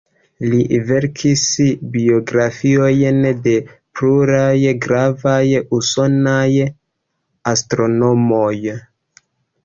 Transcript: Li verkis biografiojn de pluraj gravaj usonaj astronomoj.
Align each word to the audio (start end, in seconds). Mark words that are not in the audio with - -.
Li 0.51 0.77
verkis 0.85 1.41
biografiojn 1.95 3.19
de 3.47 3.53
pluraj 3.99 4.55
gravaj 4.85 5.43
usonaj 5.81 6.47
astronomoj. 7.53 8.55